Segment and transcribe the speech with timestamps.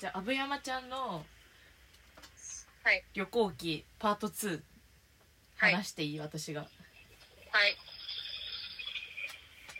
[0.00, 1.24] じゃあ、阿部山ちゃんの
[2.84, 3.04] はい。
[3.14, 4.60] 旅行記パート2
[5.56, 5.72] はい。
[5.72, 6.60] 話していい、私が。
[6.60, 6.70] はい。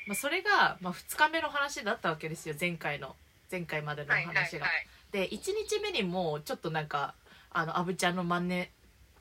[0.06, 2.54] まあ、それが、まあ、2日目の話だったわけですよ。
[2.58, 3.14] 前回の
[3.50, 4.66] 前回までのはいはい話が。
[4.66, 7.14] はいで1日目にもちょっとなんか
[7.50, 8.72] あのアブちゃんのマンネ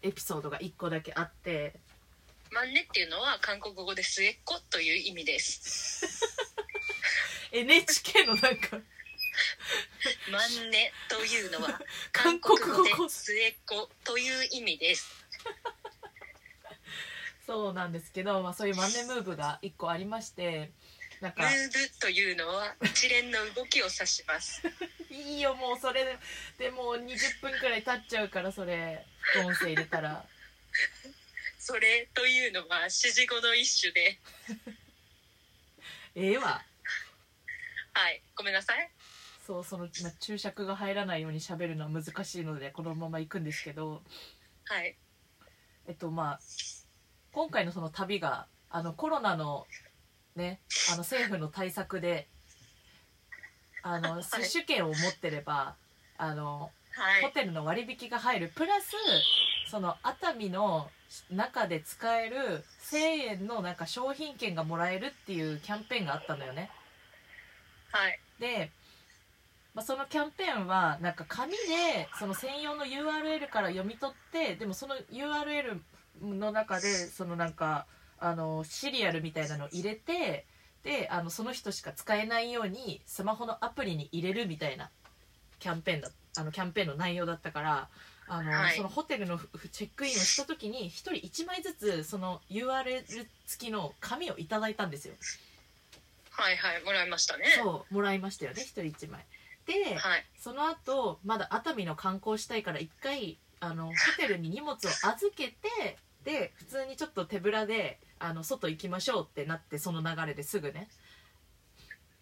[0.02, 1.80] エピソードが1個だけあって。
[2.52, 6.06] マンネっていうのは韓国語で末っ子という意味です。
[7.52, 8.78] NHK のなんか
[10.32, 11.80] マンネというのは
[12.12, 15.26] 韓 韓国語で末っ子という意味です。
[17.46, 20.72] そうなんですけど、まあ、そういうマンネムーブが1個ありまして
[21.22, 21.44] なんか。
[21.44, 24.62] ムーブというのは一連の動きを指します。
[25.10, 26.18] いいよもうそれで
[26.58, 29.06] でもう20分くらい経っちゃうからそれ
[29.38, 30.26] 音声入れたら。
[31.60, 34.20] それというのは指示語の一種で。
[36.16, 36.64] ええわ。
[37.94, 38.92] はいごめんなさい
[39.46, 44.02] そうその、まあ、注釈が入らないように喋るのは難しいのでこのまま行くんですけど。
[44.66, 44.96] はい。
[45.88, 46.40] えっとまあ
[47.32, 49.68] 今回のその旅があのコロナの
[50.36, 52.28] ねあの政府の対策で
[53.84, 54.24] あのはい。
[54.24, 55.76] 接種券を持ってれば
[56.18, 57.22] あのはい。
[57.24, 58.52] ホテルの割引が入る。
[58.56, 58.96] プラス
[59.70, 60.90] その熱海の
[61.30, 66.72] 中で使える1000円のなんか商品券がもらえるっていうキャンペーンがあったのよね。
[67.92, 68.20] はい。
[68.40, 68.72] で、
[69.76, 75.80] まあ、そのキャンペーンはなんか紙でその専用の URL から読み取ってでもその URL
[76.24, 77.86] の中でそのなんか
[78.18, 80.46] あのシリアルみたいなのを入れて
[80.84, 84.90] であのその人しか使えないようにスマホのアプリに入れるみたいな
[85.60, 87.90] キャンペーンだあのキャンペーンの内容だったから
[88.28, 93.04] あの、はいそのホテルのふチェックインをした時に1人1枚ずつその URL
[93.46, 95.14] 付きの紙をいただいたんですよ。
[96.32, 99.26] はいはいもらいましたねそうもらいましたよね1人1枚。
[99.66, 100.26] で、はい。
[100.38, 110.88] その後まだ熱海の観光したいから一回あのホテルに荷物を預けてで普通にちょっと手ぶらであの外行きましょうってなってその流れですぐね。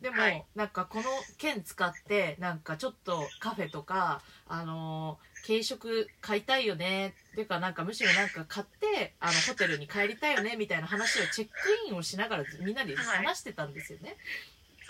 [0.02, 0.46] でも、はい。
[0.56, 1.04] なんかこの
[1.38, 7.14] 券使ってなんかちょっとカフェとかあのー軽食買いたいよね。
[7.32, 11.54] っていうかなんかむしろなんか買ってあのホテルに帰りたいよねみたいな話をチェック
[11.90, 14.16] インをしながらみんなで話してたんですよね、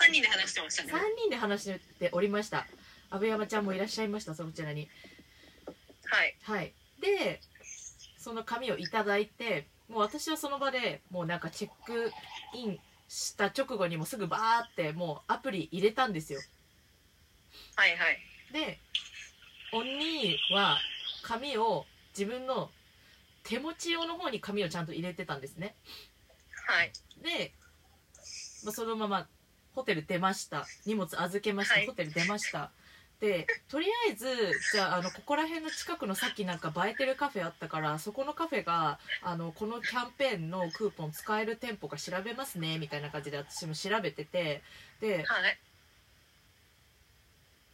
[0.00, 0.92] 3人で話してましたね。
[0.92, 2.66] 3人で話しておりました。
[3.10, 4.88] 阿部山ちゃんもいらっしゃいましたそちらに。
[6.06, 6.36] はい。
[6.42, 6.74] はい。
[7.00, 7.40] で
[8.18, 12.10] その紙をいただいてもう私はその場でもうなんかチェック
[12.54, 12.78] イン
[13.08, 16.40] した直後にもすぐバーってもうアプリ入れたんですよ。
[17.76, 18.18] はいはい。
[18.52, 18.78] で
[19.72, 20.78] お兄は
[21.22, 21.84] 紙を
[22.16, 22.70] 自分の
[23.42, 25.74] 手持ち用の方に紙をちゃんと入れてたんですね。
[26.66, 26.92] はい。
[27.22, 27.52] で、
[28.64, 29.28] まあ、そのまま
[29.74, 30.66] ホテル出ました。
[30.86, 31.86] 荷物預けました、はい。
[31.86, 32.70] ホテル出ました。
[33.20, 34.26] でとりあえず
[34.72, 44.62] じゃああのここら辺の近くのさっきなんか映えてるカフェあったからそこのカフェがあのこのキャンペーンのクーポン使える店舗か調べますねみたいな感じで私も調べてて
[45.00, 45.58] ではい。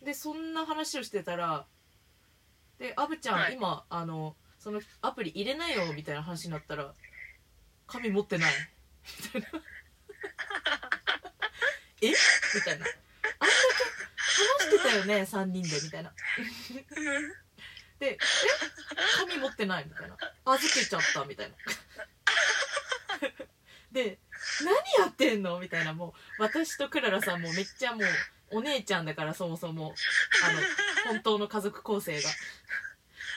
[0.04, 1.66] でそんな話をしてたら
[2.78, 3.54] 「でアブちゃん、はい。
[3.54, 6.94] 今あのそのアプリ入れないよ」みたいな話になったら
[7.88, 8.52] 「紙持ってない」
[9.34, 9.60] みたいな
[12.00, 12.10] 「え？
[12.10, 12.16] み
[12.62, 12.86] たいな
[13.40, 16.12] 「あんだけ話してたよね？3人で」みたいな。
[17.98, 18.18] で「え？
[19.18, 20.16] 紙持ってない」みたいな
[20.52, 21.56] 「預けちゃった」みたいな。
[23.92, 24.18] で
[24.64, 25.92] 「何やってんの?」みたいな。
[25.92, 29.94] もう私とクララさんもめっちゃもうお姉ちゃんだからそもそも。
[30.44, 30.62] あの
[31.12, 32.30] 本当の家族構成が。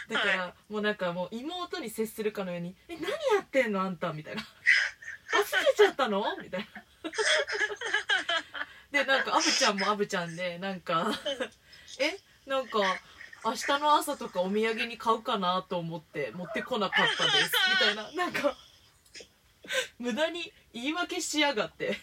[0.09, 2.97] だから、もうなんかもう妹に接するかのように「え？
[2.97, 3.81] 何やってんの？
[3.81, 4.41] あんた」みたいな
[5.39, 6.83] 「預けちゃったの?」みたいな
[8.93, 11.11] でなんかアブちゃんもアブちゃんでなんか
[11.99, 12.77] 「えなんか
[13.43, 18.55] 明日の朝とかお土産に買うかなと思って持ってこなかったです」みたいななんか
[19.97, 21.97] 無駄に言い訳しやがって。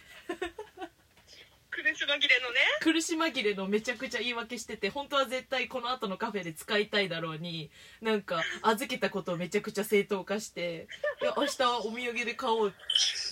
[1.71, 2.61] 苦し紛れのね。
[2.81, 7.71] 苦し紛れのめちゃくちゃ言い訳してて本当は絶対この後のカフェで使いたいだろうに
[8.03, 10.89] なんか預けたことをめちゃくちゃ正当化して
[11.23, 12.75] 「いや明日お土産で買おう。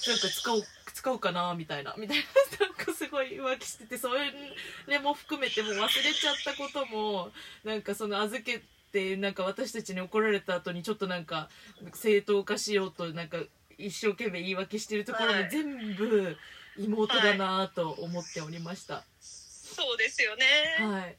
[0.06, 0.62] なんか使おう
[0.98, 7.30] 使おうかな」みたいなみたいななんかすごい浮気しててそれも含めてもう忘れちゃったことも
[7.62, 8.60] なんかその預け
[8.92, 11.48] てなんか私たちに怒られた後にちょっとなんか
[11.94, 13.38] 正当化しようとなんか
[13.78, 16.36] 一生懸命言い訳してるところもはい全部
[16.76, 19.04] 妹だなと思っておりました。
[19.20, 20.44] そうですよね
[20.80, 21.16] はい。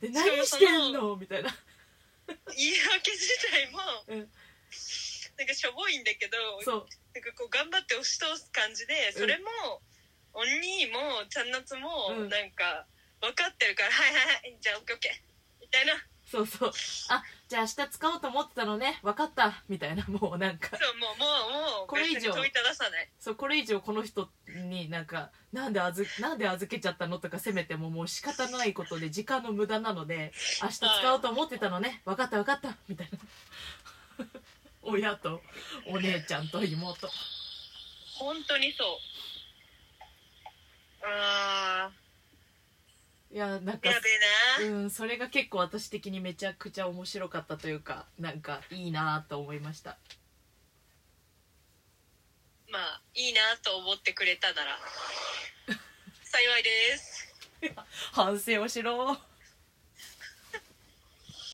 [0.00, 1.16] で、何してんの？
[1.16, 1.50] みたいな。
[2.56, 3.78] 言い訳自体も
[4.08, 4.30] うん。
[5.38, 6.86] なんかしょぼいんだけどそう。
[7.14, 9.80] なんかこう頑張って押し通す感じでそれも、
[10.34, 12.28] お兄もちゃんなつもうん。
[12.28, 12.86] なんか
[13.20, 15.12] 分かってるから「はいはいはいじゃあオッケーオッケー」
[15.62, 15.94] みたいな。
[16.30, 16.72] そうそう。
[17.08, 19.00] あじゃあ明日使おうと思ってたのね。
[19.02, 19.64] 分かった。
[19.68, 20.04] みたいな。
[20.08, 20.76] もうなんか。
[20.76, 22.34] そうもうもうもうこれ以上。
[23.18, 30.32] そうこれ以上この人になんかなんで預なんで預けちゃったのとか責めてももう仕方ないことで時間の無駄なので
[30.62, 32.02] 明日使おうと思ってたのね。
[32.04, 32.76] 分かった分かった。
[32.88, 33.18] みたいな
[34.82, 35.42] 親と
[35.86, 37.08] お姉ちゃんと妹。
[38.18, 38.88] 本当にそう。
[41.04, 41.90] あ
[43.30, 44.10] いやなんかーやべ
[44.60, 44.76] えな。
[44.76, 49.98] うんそれが結構私的にめちゃくちゃ面白かったというかなんかいいなと思いました。
[52.70, 54.78] まあいいなと思ってくれたなら。
[56.24, 57.28] 幸いです。
[58.12, 59.18] 反省をしろ